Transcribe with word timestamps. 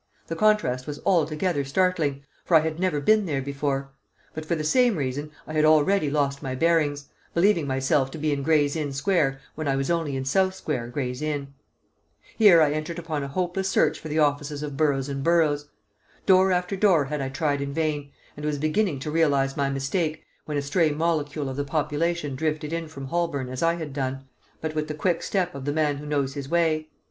The 0.25 0.35
contrast 0.35 0.87
was 0.87 0.99
altogether 1.05 1.63
startling, 1.63 2.23
for 2.43 2.55
I 2.57 2.61
had 2.61 2.79
never 2.79 2.99
been 2.99 3.27
there 3.27 3.39
before; 3.39 3.91
but 4.33 4.43
for 4.47 4.55
the 4.55 4.63
same 4.63 4.95
reason 4.95 5.29
I 5.45 5.53
had 5.53 5.63
already 5.63 6.09
lost 6.09 6.41
my 6.41 6.55
bearings, 6.55 7.09
believing 7.35 7.67
myself 7.67 8.09
to 8.09 8.17
be 8.17 8.31
in 8.33 8.41
Gray's 8.41 8.75
Inn 8.75 8.93
Square 8.93 9.39
when 9.53 9.67
I 9.67 9.75
was 9.75 9.91
only 9.91 10.15
in 10.15 10.25
South 10.25 10.55
Square, 10.55 10.87
Gray's 10.87 11.21
Inn. 11.21 11.53
Here 12.35 12.63
I 12.63 12.71
entered 12.71 12.97
upon 12.97 13.21
a 13.21 13.27
hopeless 13.27 13.69
search 13.69 13.99
for 13.99 14.07
the 14.07 14.17
offices 14.17 14.63
of 14.63 14.75
Burroughs 14.75 15.07
and 15.07 15.21
Burroughs. 15.23 15.69
Door 16.25 16.51
after 16.51 16.75
door 16.75 17.05
had 17.05 17.21
I 17.21 17.29
tried 17.29 17.61
in 17.61 17.71
vain, 17.71 18.09
and 18.35 18.43
was 18.43 18.57
beginning 18.57 18.97
to 19.01 19.11
realise 19.11 19.55
my 19.55 19.69
mistake, 19.69 20.23
when 20.45 20.57
a 20.57 20.63
stray 20.63 20.89
molecule 20.89 21.47
of 21.47 21.57
the 21.57 21.63
population 21.63 22.33
drifted 22.35 22.73
in 22.73 22.87
from 22.87 23.05
Holborn 23.05 23.49
as 23.49 23.61
I 23.61 23.75
had 23.75 23.93
done, 23.93 24.25
but 24.61 24.73
with 24.73 24.87
the 24.87 24.95
quick 24.95 25.21
step 25.21 25.53
of 25.53 25.65
the 25.65 25.71
man 25.73 25.97
who 25.97 26.07
knows 26.07 26.33
his 26.33 26.49
way. 26.49 26.89